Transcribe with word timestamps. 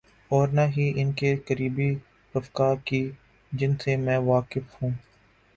اورنہ 0.31 0.61
ہی 0.77 0.91
ان 0.95 1.11
کے 1.11 1.35
قریبی 1.35 1.93
رفقا 2.35 2.73
کی، 2.85 3.11
جن 3.51 3.77
سے 3.77 3.95
میں 3.95 4.17
واقف 4.17 4.81
ہوں۔ 4.81 4.91